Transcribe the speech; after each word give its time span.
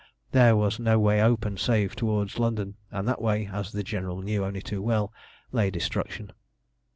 There 0.31 0.55
was 0.57 0.79
no 0.79 0.97
way 0.97 1.21
open 1.21 1.57
save 1.57 1.95
towards 1.95 2.39
London, 2.39 2.73
and 2.89 3.07
that 3.07 3.21
way, 3.21 3.45
as 3.53 3.71
the 3.71 3.83
General 3.83 4.23
knew 4.23 4.43
only 4.43 4.63
too 4.63 4.81
well, 4.81 5.13
lay 5.51 5.69
destruction. 5.69 6.31